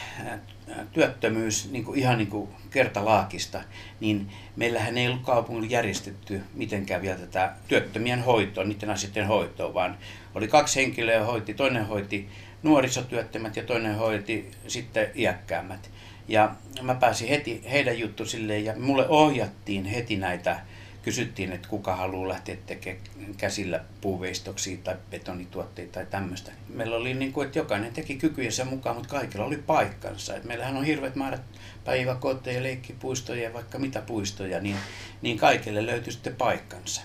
työttömyys 0.92 1.70
niin 1.70 1.84
kuin 1.84 1.98
ihan 1.98 2.18
niin 2.18 2.28
kuin 2.28 2.48
kertalaakista, 2.70 3.60
niin 4.00 4.30
meillähän 4.56 4.98
ei 4.98 5.08
ollut 5.08 5.22
kaupungilla 5.22 5.72
järjestetty 5.72 6.42
mitenkään 6.54 7.02
vielä 7.02 7.18
tätä 7.18 7.52
työttömien 7.68 8.24
hoitoa, 8.24 8.64
niiden 8.64 8.90
asioiden 8.90 9.26
hoitoa, 9.26 9.74
vaan 9.74 9.98
oli 10.34 10.48
kaksi 10.48 10.80
henkilöä 10.80 11.24
hoiti, 11.24 11.54
toinen 11.54 11.86
hoiti 11.86 12.28
nuorisotyöttömät 12.62 13.56
ja 13.56 13.62
toinen 13.62 13.96
hoiti 13.96 14.50
sitten 14.68 15.10
iäkkäämmät. 15.14 15.90
Ja 16.28 16.54
mä 16.82 16.94
pääsin 16.94 17.28
heti 17.28 17.62
heidän 17.70 17.98
juttu 17.98 18.26
silleen 18.26 18.64
ja 18.64 18.74
mulle 18.78 19.08
ohjattiin 19.08 19.84
heti 19.84 20.16
näitä 20.16 20.60
kysyttiin, 21.02 21.52
että 21.52 21.68
kuka 21.68 21.96
haluaa 21.96 22.28
lähteä 22.28 22.56
tekemään 22.66 23.34
käsillä 23.36 23.84
puuveistoksia 24.00 24.78
tai 24.84 24.96
betonituotteita 25.10 25.92
tai 25.92 26.06
tämmöistä. 26.06 26.52
Meillä 26.68 26.96
oli 26.96 27.14
niin 27.14 27.32
kuin, 27.32 27.46
että 27.46 27.58
jokainen 27.58 27.92
teki 27.92 28.16
kykyjensä 28.16 28.64
mukaan, 28.64 28.96
mutta 28.96 29.10
kaikilla 29.10 29.44
oli 29.44 29.56
paikkansa. 29.56 30.36
Et 30.36 30.44
meillähän 30.44 30.76
on 30.76 30.84
hirveät 30.84 31.16
määrät 31.16 31.42
päiväkoteja, 31.84 32.62
leikkipuistoja 32.62 33.42
ja 33.42 33.52
vaikka 33.52 33.78
mitä 33.78 34.00
puistoja, 34.00 34.60
niin, 34.60 34.76
niin 35.22 35.38
kaikille 35.38 35.86
löytyi 35.86 36.12
sitten 36.12 36.36
paikkansa. 36.36 37.02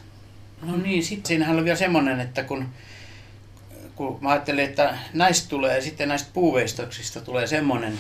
No 0.62 0.78
niin, 0.78 1.04
sitten 1.04 1.28
siinähän 1.28 1.56
oli 1.56 1.64
vielä 1.64 1.78
semmoinen, 1.78 2.20
että 2.20 2.44
kun 2.44 2.66
kun 3.98 4.18
mä 4.22 4.30
ajattelin, 4.30 4.66
että 4.66 4.98
näistä 5.14 5.50
tulee, 5.50 5.82
sitten 5.82 6.10
näistä 6.10 6.30
puuveistoksista 6.34 7.22
tulee 7.22 7.48
semmoinen, 7.48 7.98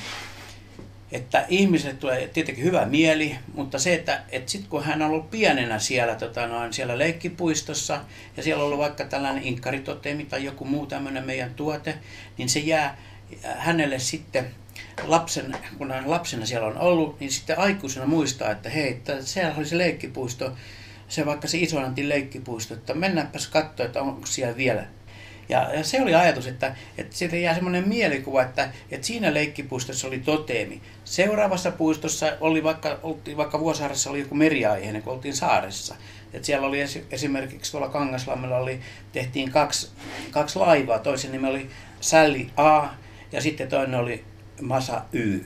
että 1.11 1.45
ihmiselle 1.49 1.95
tulee 1.95 2.27
tietenkin 2.27 2.63
hyvä 2.63 2.85
mieli, 2.85 3.35
mutta 3.53 3.79
se, 3.79 3.93
että, 3.93 4.21
että 4.29 4.51
sitten 4.51 4.69
kun 4.69 4.83
hän 4.83 5.01
on 5.01 5.09
ollut 5.09 5.31
pienenä 5.31 5.79
siellä, 5.79 6.15
tota 6.15 6.47
noin, 6.47 6.73
siellä 6.73 6.97
leikkipuistossa 6.97 8.01
ja 8.37 8.43
siellä 8.43 8.61
on 8.61 8.65
ollut 8.65 8.79
vaikka 8.79 9.05
tällainen 9.05 9.43
inkkaritoteemi 9.43 10.25
tai 10.25 10.43
joku 10.43 10.65
muu 10.65 10.85
tämmöinen 10.85 11.25
meidän 11.25 11.53
tuote, 11.53 11.97
niin 12.37 12.49
se 12.49 12.59
jää 12.59 12.97
hänelle 13.43 13.99
sitten 13.99 14.47
lapsen, 15.03 15.57
kun 15.77 15.91
hän 15.91 16.09
lapsena 16.09 16.45
siellä 16.45 16.67
on 16.67 16.77
ollut, 16.77 17.19
niin 17.19 17.31
sitten 17.31 17.59
aikuisena 17.59 18.05
muistaa, 18.05 18.51
että 18.51 18.69
hei, 18.69 18.91
että 18.91 19.21
siellä 19.21 19.55
oli 19.57 19.65
se 19.65 19.77
leikkipuisto, 19.77 20.51
se 21.07 21.25
vaikka 21.25 21.47
se 21.47 21.57
Islantin 21.57 22.09
leikkipuisto, 22.09 22.73
että 22.73 22.93
mennäänpäs 22.93 23.47
katsoa, 23.47 23.85
että 23.85 24.01
onko 24.01 24.25
siellä 24.25 24.57
vielä 24.57 24.87
ja, 25.49 25.83
se 25.83 26.01
oli 26.01 26.15
ajatus, 26.15 26.47
että, 26.47 26.75
että 26.97 27.15
siitä 27.15 27.35
jää 27.35 27.53
semmoinen 27.53 27.87
mielikuva, 27.87 28.41
että, 28.41 28.69
että 28.91 29.07
siinä 29.07 29.33
leikkipuistossa 29.33 30.07
oli 30.07 30.19
toteemi. 30.19 30.81
Seuraavassa 31.03 31.71
puistossa 31.71 32.37
oli 32.41 32.63
vaikka, 32.63 32.99
oltiin, 33.03 33.37
vaikka 33.37 33.59
Vuosaaressa 33.59 34.09
oli 34.09 34.19
joku 34.19 34.35
meriaiheinen, 34.35 35.01
kun 35.01 35.13
oltiin 35.13 35.35
saaressa. 35.35 35.95
Et 36.33 36.45
siellä 36.45 36.67
oli 36.67 36.79
esimerkiksi 37.11 37.71
tuolla 37.71 37.89
Kangaslammella 37.89 38.57
oli, 38.57 38.79
tehtiin 39.11 39.51
kaksi, 39.51 39.89
kaksi 40.31 40.59
laivaa. 40.59 40.99
Toisen 40.99 41.31
nimi 41.31 41.47
oli 41.47 41.69
Sälli 42.01 42.49
A 42.57 42.87
ja 43.31 43.41
sitten 43.41 43.67
toinen 43.67 43.99
oli 43.99 44.23
Masa 44.61 45.01
Y 45.13 45.45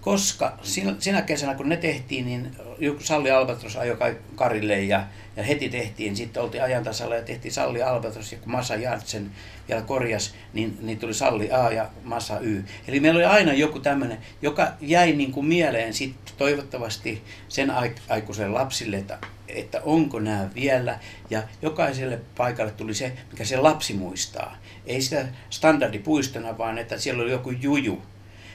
koska 0.00 0.58
sinä 0.98 1.22
kesänä 1.22 1.54
kun 1.54 1.68
ne 1.68 1.76
tehtiin, 1.76 2.26
niin 2.26 2.56
Salli 3.00 3.30
Albatros 3.30 3.76
ajoi 3.76 4.16
Karille 4.34 4.82
ja, 4.82 5.06
ja 5.38 5.44
heti 5.44 5.68
tehtiin, 5.68 6.16
sitten 6.16 6.42
oltiin 6.42 6.62
ajantasalla 6.62 7.14
ja 7.14 7.22
tehtiin 7.22 7.52
Salli 7.52 7.82
Albatros 7.82 8.32
ja 8.32 8.38
kun 8.38 8.52
Massa 8.52 8.74
Jartsen 8.74 9.30
vielä 9.68 9.82
korjas, 9.82 10.34
niin, 10.52 10.78
niin 10.82 10.98
tuli 10.98 11.14
Salli 11.14 11.52
A 11.52 11.72
ja 11.72 11.90
Massa 12.04 12.40
Y. 12.40 12.64
Eli 12.88 13.00
meillä 13.00 13.18
oli 13.18 13.24
aina 13.24 13.52
joku 13.52 13.80
tämmöinen, 13.80 14.18
joka 14.42 14.72
jäi 14.80 15.12
niin 15.12 15.32
kuin 15.32 15.46
mieleen 15.46 15.94
sitten 15.94 16.34
toivottavasti 16.36 17.22
sen 17.48 17.72
aikuiselle 18.08 18.52
lapsille, 18.52 18.96
että, 18.96 19.18
että 19.48 19.80
onko 19.84 20.20
nämä 20.20 20.50
vielä. 20.54 20.98
Ja 21.30 21.42
jokaiselle 21.62 22.20
paikalle 22.36 22.72
tuli 22.72 22.94
se, 22.94 23.12
mikä 23.30 23.44
se 23.44 23.56
lapsi 23.56 23.94
muistaa. 23.94 24.56
Ei 24.86 25.02
sitä 25.02 25.26
standardipuistona, 25.50 26.58
vaan 26.58 26.78
että 26.78 26.98
siellä 26.98 27.22
oli 27.22 27.30
joku 27.30 27.50
juju, 27.50 28.02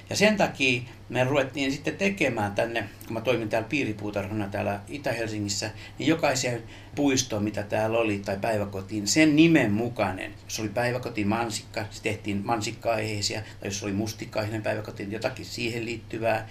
ja 0.09 0.15
sen 0.15 0.37
takia 0.37 0.81
me 1.09 1.23
ruvettiin 1.23 1.71
sitten 1.71 1.97
tekemään 1.97 2.51
tänne, 2.51 2.89
kun 3.05 3.13
mä 3.13 3.21
toimin 3.21 3.49
täällä 3.49 3.67
piiripuutarhana 3.67 4.47
täällä 4.47 4.79
Itä-Helsingissä, 4.87 5.69
niin 5.99 6.07
jokaiseen 6.07 6.63
puistoon, 6.95 7.43
mitä 7.43 7.63
täällä 7.63 7.97
oli, 7.97 8.19
tai 8.19 8.37
päiväkotiin, 8.41 9.07
sen 9.07 9.35
nimen 9.35 9.71
mukainen. 9.71 10.33
Jos 10.43 10.59
oli 10.59 10.69
päiväkoti 10.69 11.25
mansikka, 11.25 11.85
se 11.89 12.03
tehtiin 12.03 12.41
mansikka-aiheisia, 12.45 13.41
tai 13.41 13.67
jos 13.67 13.83
oli 13.83 13.93
mustikka 13.93 14.43
päiväkoti, 14.63 15.07
jotakin 15.09 15.45
siihen 15.45 15.85
liittyvää. 15.85 16.49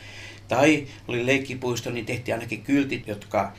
Tai 0.48 0.86
oli 1.08 1.26
leikkipuisto, 1.26 1.90
niin 1.90 2.06
tehtiin 2.06 2.34
ainakin 2.34 2.62
kyltit, 2.62 3.06
jotka 3.06 3.52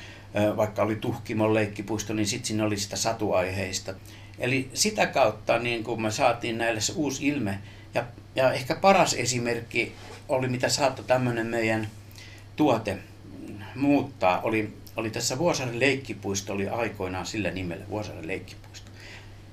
vaikka 0.58 0.84
oli 0.84 0.96
Tuhkimon 0.96 1.54
leikkipuisto, 1.54 2.14
niin 2.14 2.28
sitten 2.28 2.48
siinä 2.48 2.66
oli 2.66 2.78
sitä 2.78 2.96
satuaiheista. 2.96 3.94
Eli 4.40 4.70
sitä 4.74 5.06
kautta 5.06 5.60
niin 5.60 5.84
kun 5.84 6.02
me 6.02 6.12
saatiin 6.12 6.58
näille 6.58 6.82
se 6.82 6.94
uusi 6.96 7.28
ilme, 7.28 7.60
ja, 7.94 8.06
ja 8.36 8.54
ehkä 8.54 8.76
paras 8.76 9.14
esimerkki 9.14 9.96
oli, 10.30 10.48
mitä 10.48 10.70
saattoi 10.70 11.06
tämmöinen 11.06 11.48
meidän 11.48 11.88
tuote 12.56 12.98
muuttaa, 13.76 14.42
oli, 14.42 14.74
oli 14.96 15.10
tässä 15.10 15.38
Vuosaaren 15.38 15.80
leikkipuisto, 15.80 16.54
oli 16.54 16.70
aikoinaan 16.70 17.26
sillä 17.26 17.52
nimellä 17.52 17.90
Vuosaaren 17.90 18.28
leikkipuisto. 18.28 18.92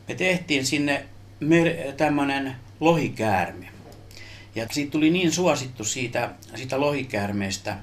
Me 0.08 0.14
tehtiin 0.14 0.66
sinne 0.66 1.06
mer- 1.40 1.92
tämmöinen 1.96 2.56
lohikäärme. 2.80 3.68
Ja 4.54 4.66
siitä 4.70 4.90
tuli 4.90 5.10
niin 5.10 5.32
suosittu 5.32 5.84
siitä, 5.84 6.30
siitä 6.54 6.80
lohikäärmeestä, 6.80 7.76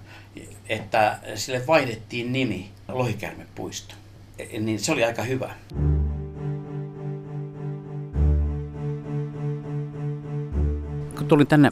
että 0.69 1.19
sille 1.35 1.67
vaihdettiin 1.67 2.33
nimi 2.33 2.71
Lohikäärmepuisto. 2.87 3.95
E, 4.39 4.59
niin 4.59 4.79
se 4.79 4.91
oli 4.91 5.03
aika 5.03 5.23
hyvä. 5.23 5.55
Tulin 11.27 11.47
tänne 11.47 11.71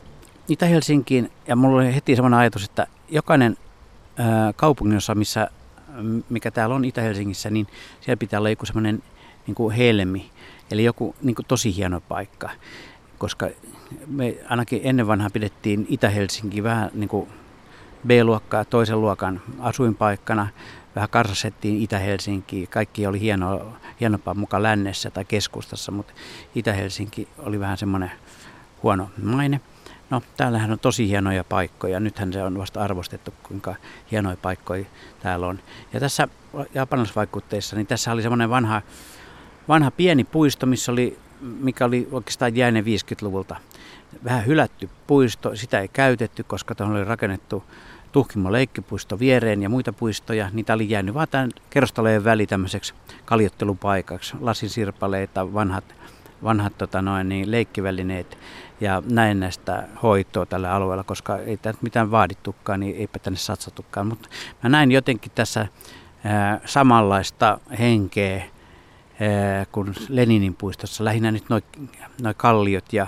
Itä-Helsinkiin 0.50 1.32
ja 1.48 1.56
mulla 1.56 1.78
oli 1.78 1.96
heti 1.96 2.16
sellainen 2.16 2.40
ajatus, 2.40 2.66
että 2.66 2.88
jokainen 3.10 3.58
kaupunginosa, 4.56 5.16
missä, 5.16 5.50
mikä 6.30 6.52
täällä 6.52 6.76
on 6.76 6.86
Itä-Helsingissä, 6.86 7.50
niin 7.50 7.68
siellä 8.02 8.18
pitää 8.18 8.40
olla 8.40 8.50
joku 8.50 8.66
semmoinen 8.66 9.04
niin 9.48 9.56
kuin 9.56 9.76
helmi, 9.76 10.32
eli 10.72 10.84
joku 10.84 11.16
niin 11.22 11.36
kuin 11.36 11.46
tosi 11.46 11.76
hieno 11.76 12.02
paikka. 12.02 12.50
Koska 13.18 13.50
me 14.08 14.36
ainakin 14.50 14.82
ennen 14.84 15.08
vanhaa 15.08 15.30
pidettiin 15.30 15.86
Itä-Helsinki 15.90 16.64
vähän 16.64 16.92
niin 16.94 17.10
kuin 17.10 17.30
B-luokkaa, 18.08 18.66
toisen 18.66 19.02
luokan 19.02 19.42
asuinpaikkana. 19.60 20.48
Vähän 20.96 21.10
karsasettiin 21.10 21.82
Itä-Helsinki. 21.82 22.68
Kaikki 22.68 23.08
oli 23.08 23.20
hienoa, 23.20 23.78
hienompaa 24.00 24.34
mukaan 24.34 24.64
lännessä 24.64 25.10
tai 25.10 25.26
keskustassa, 25.26 25.92
mutta 25.92 26.14
Itä-Helsinki 26.56 27.28
oli 27.38 27.60
vähän 27.60 27.78
semmoinen 27.78 28.12
huono 28.84 29.10
maine. 29.24 29.62
No, 30.10 30.22
täällähän 30.38 30.72
on 30.72 30.80
tosi 30.80 31.08
hienoja 31.10 31.44
paikkoja. 31.44 32.00
Nythän 32.00 32.34
se 32.34 32.44
on 32.44 32.58
vasta 32.58 32.82
arvostettu, 32.82 33.34
kuinka 33.44 33.76
hienoja 34.12 34.38
paikkoja 34.42 34.86
täällä 35.20 35.48
on. 35.48 35.60
Ja 35.94 36.00
tässä 36.00 36.28
japanilaisvaikutteissa, 36.74 37.76
niin 37.76 37.88
tässä 37.88 38.12
oli 38.12 38.22
semmoinen 38.22 38.50
vanha, 38.50 38.82
vanha 39.68 39.92
pieni 39.92 40.24
puisto, 40.24 40.66
missä 40.66 40.92
oli, 40.92 41.20
mikä 41.42 41.86
oli 41.86 42.08
oikeastaan 42.12 42.56
jäinen 42.56 42.86
50-luvulta. 42.86 43.56
Vähän 44.24 44.46
hylätty 44.46 44.90
puisto, 45.08 45.56
sitä 45.56 45.80
ei 45.80 45.88
käytetty, 45.88 46.44
koska 46.44 46.76
tuohon 46.76 46.96
oli 46.96 47.04
rakennettu 47.04 47.64
Tuhkimo 48.16 48.52
leikkipuisto 48.52 49.20
viereen 49.20 49.64
ja 49.64 49.70
muita 49.70 49.94
puistoja. 49.94 50.50
Niitä 50.54 50.74
oli 50.74 50.90
jäänyt 50.90 51.14
vaan 51.14 51.28
tämän 51.28 51.52
kerrostalojen 51.70 52.24
väli 52.24 52.48
tämmöiseksi 52.48 52.94
kaljottelupaikaksi. 53.26 54.34
Lasinsirpaleita, 54.40 55.54
vanhat 55.54 55.84
vanhat 56.44 56.78
tota 56.78 57.02
noin, 57.02 57.30
niin 57.30 57.52
leikkivälineet 57.52 58.38
ja 58.82 59.04
näin 59.10 59.40
näistä 59.40 59.84
hoitoa 60.04 60.46
tällä 60.46 60.74
alueella, 60.74 61.04
koska 61.04 61.38
ei 61.38 61.58
tämä 61.58 61.78
mitään 61.82 62.12
vaadittukaan, 62.12 62.80
niin 62.80 62.96
eipä 62.96 63.20
tänne 63.20 63.38
satsattukaan. 63.40 64.08
Mutta 64.08 64.30
mä 64.64 64.70
näin 64.70 64.92
jotenkin 64.92 65.32
tässä 65.36 65.68
ää, 66.24 66.60
samanlaista 66.66 67.60
henkeä 67.80 68.36
ää, 68.36 69.66
kuin 69.72 69.96
Leninin 70.10 70.56
puistossa, 70.56 71.04
lähinnä 71.04 71.32
nyt 71.32 71.50
noin 71.50 71.64
noi 72.22 72.34
kalliot 72.38 72.94
ja 72.94 73.08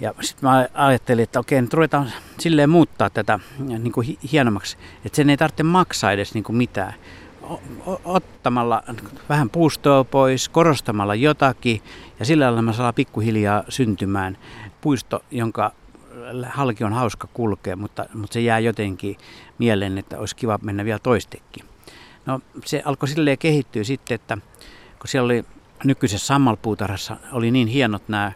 ja 0.00 0.14
sitten 0.20 0.50
mä 0.50 0.68
ajattelin, 0.74 1.22
että 1.22 1.40
okei, 1.40 1.62
nyt 1.62 1.74
ruvetaan 1.74 2.12
silleen 2.38 2.70
muuttaa 2.70 3.10
tätä 3.10 3.38
niin 3.58 3.92
kuin 3.92 4.18
hienommaksi, 4.32 4.76
että 5.04 5.16
sen 5.16 5.30
ei 5.30 5.36
tarvitse 5.36 5.62
maksaa 5.62 6.12
edes 6.12 6.34
niin 6.34 6.44
kuin 6.44 6.56
mitään 6.56 6.94
ottamalla 8.04 8.82
vähän 9.28 9.50
puustoa 9.50 10.04
pois, 10.04 10.48
korostamalla 10.48 11.14
jotakin 11.14 11.82
ja 12.18 12.24
sillä 12.24 12.44
lailla 12.44 12.62
mä 12.62 12.72
saa 12.72 12.92
pikkuhiljaa 12.92 13.64
syntymään 13.68 14.38
puisto, 14.80 15.24
jonka 15.30 15.72
halki 16.46 16.84
on 16.84 16.92
hauska 16.92 17.28
kulkea, 17.34 17.76
mutta, 17.76 18.06
mutta 18.14 18.34
se 18.34 18.40
jää 18.40 18.58
jotenkin 18.58 19.16
mieleen, 19.58 19.98
että 19.98 20.18
olisi 20.18 20.36
kiva 20.36 20.58
mennä 20.62 20.84
vielä 20.84 20.98
toistekin. 20.98 21.64
No 22.26 22.40
se 22.64 22.82
alkoi 22.84 23.08
silleen 23.08 23.38
kehittyä 23.38 23.84
sitten, 23.84 24.14
että 24.14 24.38
kun 24.98 25.08
siellä 25.08 25.26
oli 25.26 25.44
nykyisessä 25.84 26.26
sammalpuutarhassa 26.26 27.16
oli 27.32 27.50
niin 27.50 27.68
hienot 27.68 28.08
nämä 28.08 28.32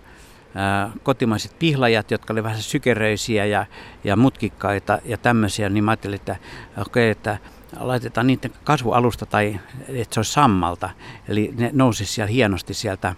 kotimaiset 1.02 1.58
pihlajat, 1.58 2.10
jotka 2.10 2.32
oli 2.32 2.42
vähän 2.42 2.62
sykeröisiä 2.62 3.44
ja, 3.44 3.66
ja 4.04 4.16
mutkikkaita 4.16 4.98
ja 5.04 5.18
tämmöisiä, 5.18 5.68
niin 5.68 5.84
mä 5.84 5.90
ajattelin, 5.90 6.14
että 6.14 6.36
okei, 6.80 6.82
okay, 6.82 7.10
että 7.10 7.38
laitetaan 7.80 8.26
niiden 8.26 8.52
kasvualusta 8.64 9.26
tai 9.26 9.60
että 9.88 10.14
se 10.14 10.20
olisi 10.20 10.32
sammalta. 10.32 10.90
Eli 11.28 11.54
ne 11.56 11.70
nousisi 11.72 12.12
siellä 12.12 12.30
hienosti 12.30 12.74
sieltä 12.74 13.14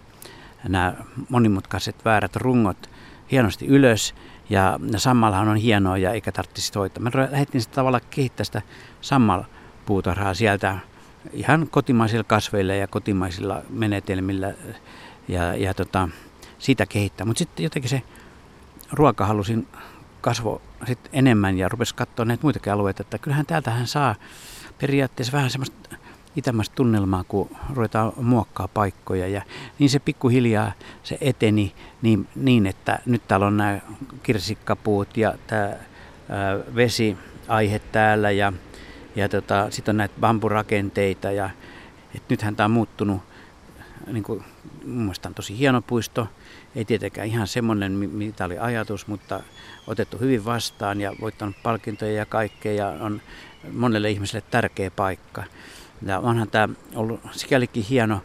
nämä 0.68 0.94
monimutkaiset 1.28 2.04
väärät 2.04 2.36
rungot 2.36 2.90
hienosti 3.30 3.66
ylös. 3.66 4.14
Ja 4.50 4.80
sammalhan 4.96 5.48
on 5.48 5.56
hienoa 5.56 5.98
ja 5.98 6.12
eikä 6.12 6.32
tarvitsisi 6.32 6.72
hoitaa. 6.74 7.02
Mä 7.02 7.10
lähdettiin 7.30 7.62
sitä 7.62 7.74
tavalla 7.74 8.00
kehittää 8.00 8.44
sitä 8.44 8.62
sammalpuutarhaa 9.00 10.34
sieltä 10.34 10.78
ihan 11.32 11.68
kotimaisilla 11.70 12.24
kasveilla 12.24 12.74
ja 12.74 12.86
kotimaisilla 12.86 13.62
menetelmillä 13.70 14.54
ja, 15.28 15.54
ja 15.54 15.74
tota, 15.74 16.08
sitä 16.58 16.86
kehittää. 16.86 17.26
Mutta 17.26 17.38
sitten 17.38 17.64
jotenkin 17.64 17.90
se 17.90 18.02
ruoka 18.92 19.26
halusin 19.26 19.66
kasvo 20.26 20.62
sit 20.86 20.98
enemmän 21.12 21.58
ja 21.58 21.68
rupesi 21.68 21.94
katsoa 21.94 22.24
näitä 22.24 22.42
muitakin 22.42 22.72
alueita, 22.72 23.02
että 23.02 23.18
kyllähän 23.18 23.46
täältähän 23.46 23.86
saa 23.86 24.14
periaatteessa 24.78 25.32
vähän 25.32 25.50
semmoista 25.50 25.96
itämästä 26.36 26.74
tunnelmaa, 26.74 27.24
kun 27.24 27.56
ruvetaan 27.74 28.12
muokkaa 28.16 28.68
paikkoja. 28.68 29.28
Ja 29.28 29.42
niin 29.78 29.90
se 29.90 29.98
pikkuhiljaa 29.98 30.72
se 31.02 31.18
eteni 31.20 31.74
niin, 32.02 32.28
niin 32.34 32.66
että 32.66 32.98
nyt 33.06 33.28
täällä 33.28 33.46
on 33.46 33.56
nämä 33.56 33.78
kirsikkapuut 34.22 35.16
ja 35.16 35.34
tämä 35.46 35.70
vesiaihe 36.74 37.78
täällä 37.92 38.30
ja, 38.30 38.52
ja 39.16 39.28
tota, 39.28 39.70
sitten 39.70 39.92
on 39.92 39.96
näitä 39.96 40.14
bamburakenteita 40.20 41.30
ja 41.30 41.50
et 42.14 42.22
nythän 42.28 42.56
tämä 42.56 42.64
on 42.64 42.70
muuttunut 42.70 43.22
niin 44.06 44.24
kuin, 44.24 44.44
mun 44.84 45.02
mielestä 45.02 45.28
on 45.28 45.34
tosi 45.34 45.58
hieno 45.58 45.82
puisto. 45.82 46.28
Ei 46.76 46.84
tietenkään 46.84 47.26
ihan 47.26 47.46
semmoinen, 47.46 47.92
mitä 47.92 48.44
oli 48.44 48.58
ajatus, 48.58 49.06
mutta 49.06 49.40
otettu 49.86 50.18
hyvin 50.18 50.44
vastaan 50.44 51.00
ja 51.00 51.12
voittanut 51.20 51.56
palkintoja 51.62 52.12
ja 52.12 52.26
kaikkea 52.26 52.72
ja 52.72 52.88
on 52.88 53.20
monelle 53.72 54.10
ihmiselle 54.10 54.46
tärkeä 54.50 54.90
paikka. 54.90 55.44
Ja 56.02 56.18
onhan 56.18 56.50
tämä 56.50 56.74
ollut 56.94 57.20
sikälikin 57.32 57.82
hieno, 57.82 58.20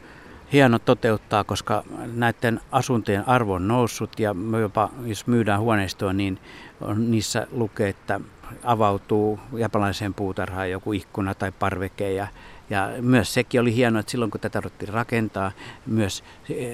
hieno 0.53 0.79
toteuttaa, 0.79 1.43
koska 1.43 1.83
näiden 2.13 2.59
asuntojen 2.71 3.27
arvo 3.27 3.53
on 3.53 3.67
noussut 3.67 4.19
ja 4.19 4.35
jopa 4.61 4.89
jos 5.05 5.27
myydään 5.27 5.59
huoneistoa, 5.59 6.13
niin 6.13 6.39
on, 6.81 7.11
niissä 7.11 7.47
lukee, 7.51 7.89
että 7.89 8.19
avautuu 8.63 9.39
japanilaiseen 9.57 10.13
puutarhaan 10.13 10.71
joku 10.71 10.93
ikkuna 10.93 11.35
tai 11.35 11.51
parveke 11.51 12.13
ja, 12.13 12.27
ja 12.71 12.89
myös 13.01 13.33
sekin 13.33 13.61
oli 13.61 13.75
hienoa, 13.75 13.99
että 13.99 14.11
silloin 14.11 14.31
kun 14.31 14.41
tätä 14.41 14.61
ruvettiin 14.61 14.93
rakentaa, 14.93 15.51
myös 15.85 16.23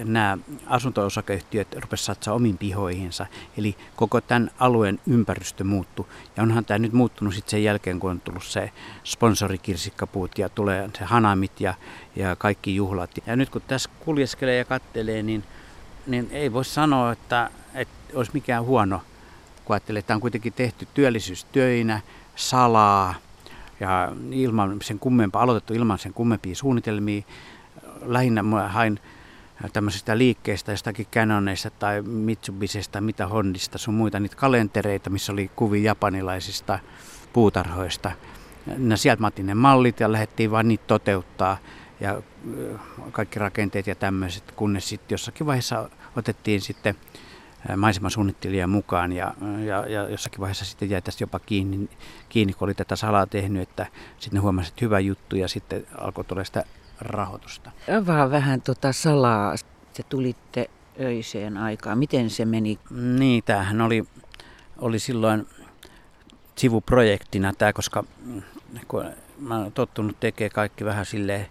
nämä 0.05 0.37
asunto-osakeyhtiöt 0.67 1.67
rupesivat 1.73 1.99
satsaa 1.99 2.33
omiin 2.33 2.57
pihoihinsa. 2.57 3.25
Eli 3.57 3.75
koko 3.95 4.21
tämän 4.21 4.51
alueen 4.59 4.99
ympäristö 5.07 5.63
muuttui. 5.63 6.05
Ja 6.37 6.43
onhan 6.43 6.65
tämä 6.65 6.77
nyt 6.77 6.93
muuttunut 6.93 7.33
sitten 7.33 7.51
sen 7.51 7.63
jälkeen, 7.63 7.99
kun 7.99 8.11
on 8.11 8.21
tullut 8.21 8.43
se 8.43 8.71
sponsorikirsikkapuut 9.03 10.37
ja 10.37 10.49
tulee 10.49 10.89
se 10.97 11.03
hanamit 11.03 11.61
ja, 11.61 11.73
ja 12.15 12.35
kaikki 12.35 12.75
juhlat. 12.75 13.11
Ja 13.25 13.35
nyt 13.35 13.49
kun 13.49 13.61
tässä 13.67 13.89
kuljeskelee 13.99 14.57
ja 14.57 14.65
kattelee, 14.65 15.23
niin, 15.23 15.43
niin 16.07 16.27
ei 16.31 16.53
voi 16.53 16.65
sanoa, 16.65 17.11
että, 17.11 17.49
että 17.73 17.93
olisi 18.13 18.31
mikään 18.33 18.63
huono, 18.63 19.01
kun 19.65 19.73
ajattelee, 19.73 19.99
että 19.99 20.07
tämä 20.07 20.15
on 20.15 20.21
kuitenkin 20.21 20.53
tehty 20.53 20.87
työllisyystöinä, 20.93 22.01
salaa, 22.35 23.15
ja 23.79 24.11
ilman 24.31 24.77
sen 24.81 24.99
kummempaa, 24.99 25.41
aloitettu 25.41 25.73
ilman 25.73 25.99
sen 25.99 26.13
kummempia 26.13 26.55
suunnitelmia. 26.55 27.21
Lähinnä 28.01 28.43
mä 28.43 28.67
hain 28.67 28.99
tämmöisistä 29.73 30.17
liikkeistä, 30.17 30.71
jostakin 30.71 31.05
Canoneista 31.05 31.69
tai 31.69 32.01
Mitsubisesta, 32.01 33.01
mitä 33.01 33.27
Hondista, 33.27 33.77
sun 33.77 33.93
muita 33.93 34.19
niitä 34.19 34.35
kalentereita, 34.35 35.09
missä 35.09 35.31
oli 35.31 35.51
kuvia 35.55 35.83
japanilaisista 35.83 36.79
puutarhoista. 37.33 38.11
No, 38.77 38.97
sieltä 38.97 39.21
mä 39.21 39.27
otin 39.27 39.45
ne 39.45 39.53
mallit 39.53 39.99
ja 39.99 40.11
lähdettiin 40.11 40.51
vaan 40.51 40.67
niitä 40.67 40.83
toteuttaa 40.87 41.57
ja 41.99 42.21
kaikki 43.11 43.39
rakenteet 43.39 43.87
ja 43.87 43.95
tämmöiset, 43.95 44.51
kunnes 44.51 44.89
sitten 44.89 45.13
jossakin 45.13 45.47
vaiheessa 45.47 45.89
otettiin 46.15 46.61
sitten 46.61 46.95
maisemasuunnittelija 47.75 48.67
mukaan 48.67 49.11
ja, 49.11 49.33
ja, 49.65 49.87
ja 49.87 50.09
jossakin 50.09 50.39
vaiheessa 50.39 50.65
sitten 50.65 50.89
jäi 50.89 51.01
tästä 51.01 51.23
jopa 51.23 51.39
kiinni, 51.39 51.89
kiinni, 52.29 52.53
kun 52.53 52.65
oli 52.65 52.73
tätä 52.73 52.95
salaa 52.95 53.25
tehnyt, 53.25 53.61
että 53.61 53.85
sitten 54.19 54.41
huomasi, 54.41 54.69
että 54.69 54.85
hyvä 54.85 54.99
juttu 54.99 55.35
ja 55.35 55.47
sitten 55.47 55.87
alkoi 55.97 56.23
tulla 56.23 56.43
sitä 56.43 56.63
rahoitusta. 56.99 57.71
Avaa 58.01 58.31
vähän 58.31 58.61
tota 58.61 58.93
salaa. 58.93 59.55
Te 59.93 60.03
tulitte 60.03 60.69
öiseen 60.99 61.57
aikaan. 61.57 61.97
Miten 61.97 62.29
se 62.29 62.45
meni? 62.45 62.79
Niin, 62.91 63.43
tämähän 63.43 63.81
oli, 63.81 64.05
oli 64.77 64.99
silloin 64.99 65.47
sivuprojektina 66.55 67.53
tämä, 67.53 67.73
koska 67.73 68.03
kun 68.87 69.05
mä 69.39 69.57
olen 69.57 69.71
tottunut 69.71 70.19
tekemään 70.19 70.51
kaikki 70.51 70.85
vähän 70.85 71.05
silleen 71.05 71.47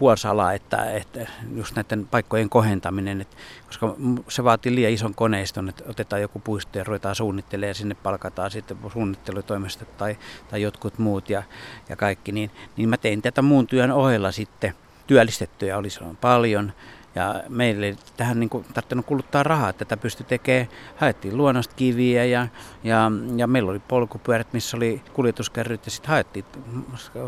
puolisalaa, 0.00 0.52
että, 0.52 0.90
että 0.90 1.26
just 1.56 1.76
näiden 1.76 2.06
paikkojen 2.06 2.50
kohentaminen, 2.50 3.20
että, 3.20 3.36
koska 3.66 3.96
se 4.28 4.44
vaatii 4.44 4.74
liian 4.74 4.92
ison 4.92 5.14
koneiston, 5.14 5.68
että 5.68 5.84
otetaan 5.88 6.22
joku 6.22 6.38
puisto 6.38 6.78
ja 6.78 6.84
ruvetaan 6.84 7.14
suunnittelemaan 7.14 7.68
ja 7.68 7.74
sinne 7.74 7.94
palkataan 7.94 8.50
sitten 8.50 8.76
suunnittelutoimistot 8.92 9.96
tai, 9.96 10.18
tai 10.50 10.62
jotkut 10.62 10.98
muut 10.98 11.30
ja, 11.30 11.42
ja 11.88 11.96
kaikki, 11.96 12.32
niin, 12.32 12.50
niin 12.76 12.88
mä 12.88 12.96
tein 12.96 13.22
tätä 13.22 13.42
muun 13.42 13.66
työn 13.66 13.90
ohella 13.90 14.32
sitten. 14.32 14.74
Työllistettyjä 15.06 15.78
oli 15.78 15.90
silloin 15.90 16.16
paljon 16.16 16.72
ja 17.14 17.42
meille 17.48 17.86
ei 17.86 17.96
tähän 18.16 18.40
niin 18.40 18.50
kuin, 18.50 18.64
tarvinnut 18.74 19.06
kuluttaa 19.06 19.42
rahaa, 19.42 19.68
että 19.68 19.84
tätä 19.84 20.00
pystyi 20.00 20.26
tekemään. 20.26 20.68
Haettiin 20.96 21.36
luonnosta 21.36 21.74
kiviä 21.74 22.24
ja, 22.24 22.48
ja, 22.84 23.12
ja 23.36 23.46
meillä 23.46 23.70
oli 23.70 23.78
polkupyörät, 23.78 24.52
missä 24.52 24.76
oli 24.76 25.02
kuljetuskärryt 25.12 25.86
ja 25.86 25.90
sitten 25.90 26.10
haettiin 26.10 26.44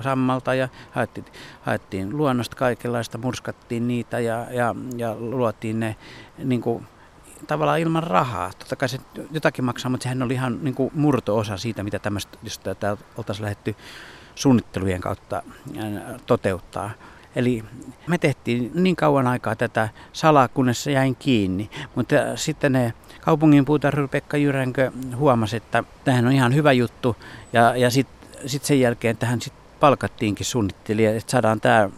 sammalta 0.03 0.55
ja 0.55 0.68
haettiin, 0.90 1.25
haettiin 1.62 2.16
luonnosta 2.16 2.57
kaikenlaista, 2.57 3.18
murskattiin 3.18 3.88
niitä 3.88 4.21
ja, 4.21 4.47
ja, 4.51 4.75
ja 4.97 5.14
luotiin 5.18 5.81
ne 5.81 5.97
niin 6.38 6.61
kuin, 6.61 6.87
tavallaan 7.47 7.81
ilman 7.81 8.03
rahaa. 8.03 8.51
Totta 8.59 8.77
kai 8.77 8.88
se 8.88 8.99
jotakin 9.31 9.64
maksaa, 9.64 9.90
mutta 9.90 10.03
sehän 10.05 10.23
oli 10.23 10.35
ihan 10.35 10.59
niin 10.62 10.75
kuin 10.75 10.90
murto-osa 10.95 11.57
siitä, 11.57 11.83
mitä 11.83 11.99
tämmöistä, 11.99 12.38
jos 12.42 12.59
tätä 12.59 12.97
oltaisiin 13.16 13.45
lähdetty 13.45 13.77
suunnittelujen 14.35 15.01
kautta 15.01 15.42
toteuttaa. 16.27 16.90
Eli 17.37 17.64
me 18.07 18.18
tehtiin 18.18 18.71
niin 18.75 18.97
kauan 18.97 19.27
aikaa 19.27 19.57
tätä 19.57 19.88
salaa, 20.12 20.49
kunnes 20.49 20.85
se 20.85 20.92
jäin 20.92 21.16
kiinni. 21.16 21.71
Mutta 21.95 22.14
sitten 22.35 22.73
ne 22.73 22.92
kaupungin 23.21 23.64
puutarhuri 23.64 24.09
Pekka 24.09 24.37
Jyränkö 24.37 24.90
huomasi, 25.16 25.57
että 25.57 25.85
tähän 26.05 26.27
on 26.27 26.33
ihan 26.33 26.55
hyvä 26.55 26.73
juttu. 26.73 27.16
Ja, 27.53 27.77
ja 27.77 27.90
sitten 27.90 28.29
sit 28.47 28.64
sen 28.64 28.81
jälkeen 28.81 29.16
tähän 29.16 29.40
sit 29.40 29.53
palkattiinkin 29.81 30.47
suunnittelija, 30.47 31.11
että 31.11 31.31
saadaan 31.31 31.61
tämä 31.61 31.90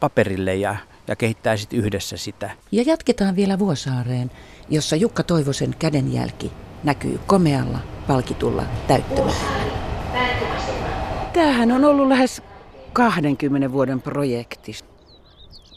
paperille 0.00 0.54
ja, 0.54 0.76
ja 1.08 1.16
kehittää 1.16 1.56
sitten 1.56 1.78
yhdessä 1.78 2.16
sitä. 2.16 2.50
Ja 2.72 2.82
jatketaan 2.86 3.36
vielä 3.36 3.58
Vuosaareen, 3.58 4.30
jossa 4.70 4.96
Jukka 4.96 5.22
Toivosen 5.22 5.74
kädenjälki 5.78 6.52
näkyy 6.84 7.20
komealla 7.26 7.78
palkitulla 8.06 8.62
täyttömällä. 8.88 9.34
Tämähän 11.32 11.72
on 11.72 11.84
ollut 11.84 12.08
lähes 12.08 12.42
20 12.92 13.72
vuoden 13.72 14.02
projekti. 14.02 14.72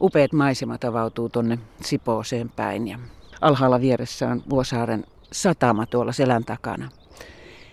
Upeat 0.02 0.34
maisemat 0.34 0.84
avautuu 0.84 1.30
tuonne 1.30 1.60
Sipooseen 1.82 2.50
päin 2.50 2.88
ja 2.88 3.00
alhaalla 3.42 3.82
vieressä 3.82 4.30
on 4.30 4.44
Vuosaaren 4.50 5.04
satama 5.32 5.86
tuolla 5.86 6.12
selän 6.12 6.46
takana. 6.46 6.90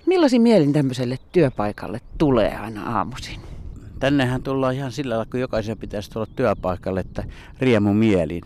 Millaisin 0.06 0.42
mielin 0.42 0.72
tämmöiselle 0.72 1.18
työpaikalle 1.32 2.00
tulee 2.18 2.58
aina 2.58 2.98
aamuisin? 2.98 3.40
Tännehän 3.98 4.42
tullaan 4.42 4.74
ihan 4.74 4.92
sillä 4.92 5.12
lailla, 5.12 5.30
kun 5.30 5.40
jokaisen 5.40 5.78
pitäisi 5.78 6.10
tulla 6.10 6.26
työpaikalle, 6.36 7.00
että 7.00 7.24
riemu 7.60 7.94
mielin. 7.94 8.42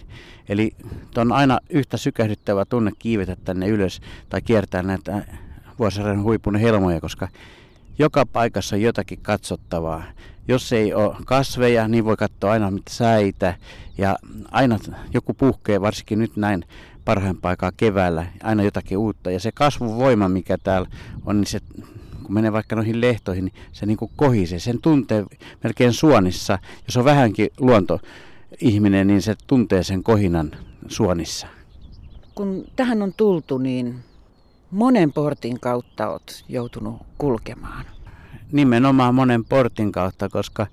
Eli 0.48 0.72
on 1.16 1.32
aina 1.32 1.58
yhtä 1.70 1.96
sykähdyttävä 1.96 2.64
tunne 2.64 2.90
kiivetä 2.98 3.36
tänne 3.44 3.68
ylös 3.68 4.00
tai 4.28 4.42
kiertää 4.42 4.82
näitä 4.82 5.24
Vuosaaren 5.78 6.22
huipun 6.22 6.56
helmoja, 6.56 7.00
koska 7.00 7.28
joka 7.98 8.26
paikassa 8.26 8.76
jotakin 8.76 9.18
katsottavaa. 9.22 10.02
Jos 10.48 10.72
ei 10.72 10.94
ole 10.94 11.16
kasveja, 11.24 11.88
niin 11.88 12.04
voi 12.04 12.16
katsoa 12.16 12.52
aina 12.52 12.70
mitä 12.70 12.90
säitä. 12.90 13.54
Ja 13.98 14.16
aina 14.50 14.78
joku 15.14 15.34
puhkee, 15.34 15.80
varsinkin 15.80 16.18
nyt 16.18 16.36
näin 16.36 16.64
parhaan 17.04 17.36
paikaa 17.36 17.72
keväällä, 17.76 18.26
aina 18.42 18.62
jotakin 18.62 18.98
uutta. 18.98 19.30
Ja 19.30 19.40
se 19.40 19.52
kasvuvoima, 19.52 20.28
mikä 20.28 20.58
täällä 20.58 20.88
on, 21.26 21.36
niin 21.36 21.46
se 21.46 21.60
kun 22.26 22.34
menee 22.34 22.52
vaikka 22.52 22.76
noihin 22.76 23.00
lehtoihin, 23.00 23.44
niin 23.44 23.54
se 23.72 23.86
niin 23.86 23.96
kuin 23.96 24.10
kohisee. 24.16 24.58
Sen 24.58 24.80
tuntee 24.80 25.24
melkein 25.64 25.92
suonissa. 25.92 26.58
Jos 26.86 26.96
on 26.96 27.04
vähänkin 27.04 27.48
luontoihminen, 27.60 29.06
niin 29.06 29.22
se 29.22 29.34
tuntee 29.46 29.82
sen 29.82 30.02
kohinan 30.02 30.50
suonissa. 30.88 31.46
Kun 32.34 32.64
tähän 32.76 33.02
on 33.02 33.12
tultu, 33.16 33.58
niin 33.58 33.94
monen 34.70 35.12
portin 35.12 35.60
kautta 35.60 36.08
olet 36.08 36.44
joutunut 36.48 36.96
kulkemaan 37.18 37.84
nimenomaan 38.52 39.14
monen 39.14 39.44
portin 39.44 39.92
kautta, 39.92 40.28
koska 40.28 40.66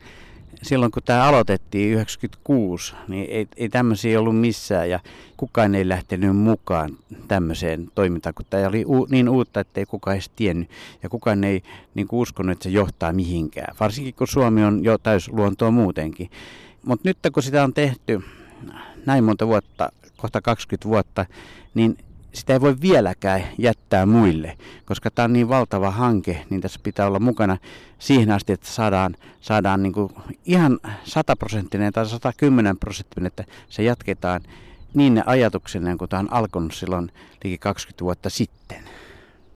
silloin 0.62 0.92
kun 0.92 1.04
tämä 1.06 1.24
aloitettiin 1.24 1.94
96, 1.94 2.96
niin 3.08 3.30
ei, 3.30 3.48
ei 3.58 3.70
tämmöisiä 3.70 4.20
ollut 4.20 4.40
missään 4.40 4.90
ja 4.90 5.00
kukaan 5.38 5.76
ei 5.76 5.90
lähtenyt 5.90 6.38
mukaan 6.38 6.90
tämmöiseen 7.28 7.92
toimintaan, 7.96 8.34
kun 8.34 8.46
tämä 8.50 8.68
oli 8.68 8.86
u, 8.86 9.08
niin 9.10 9.30
uutta, 9.30 9.60
että 9.60 9.80
ei 9.80 9.86
kukaan 9.86 10.16
edes 10.16 10.32
tiennyt 10.36 10.70
ja 11.04 11.10
kukaan 11.10 11.44
ei 11.44 11.62
niin 11.96 12.08
kuin 12.08 12.20
uskonut, 12.20 12.52
että 12.52 12.64
se 12.64 12.70
johtaa 12.70 13.14
mihinkään, 13.14 13.76
varsinkin 13.80 14.14
kun 14.14 14.28
Suomi 14.28 14.64
on 14.64 14.84
jo 14.84 14.98
täysluontoa 14.98 15.72
muutenkin. 15.72 16.30
Mutta 16.86 17.10
nyt 17.10 17.18
kun 17.34 17.44
sitä 17.44 17.64
on 17.64 17.74
tehty 17.74 18.22
näin 19.06 19.24
monta 19.24 19.48
vuotta, 19.48 19.90
kohta 20.18 20.42
20 20.42 20.90
vuotta, 20.90 21.26
niin 21.74 21.98
sitä 22.34 22.54
ei 22.54 22.62
voi 22.62 22.76
vieläkään 22.82 23.44
jättää 23.58 24.06
muille, 24.06 24.58
koska 24.86 25.12
tämä 25.12 25.24
on 25.24 25.34
niin 25.34 25.50
valtava 25.50 25.92
hanke, 25.92 26.46
niin 26.50 26.62
tässä 26.62 26.80
pitää 26.84 27.08
olla 27.08 27.20
mukana 27.20 27.58
siihen 28.00 28.32
asti, 28.32 28.54
että 28.54 28.68
saadaan, 28.68 29.16
saadaan 29.42 29.84
niin 29.84 29.94
kuin 29.94 30.14
ihan 30.46 30.80
sataprosenttinen 31.04 31.94
tai 31.94 32.06
110 32.06 32.78
prosenttinen, 32.78 33.28
että 33.28 33.44
se 33.70 33.84
jatketaan 33.84 34.42
niin 34.94 35.24
ajatuksena, 35.26 35.98
kun 35.98 36.10
tämä 36.10 36.20
on 36.20 36.34
alkanut 36.34 36.74
silloin 36.74 37.12
liki 37.44 37.58
20 37.58 38.04
vuotta 38.04 38.30
sitten. 38.30 38.84